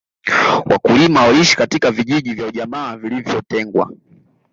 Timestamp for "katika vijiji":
1.57-2.33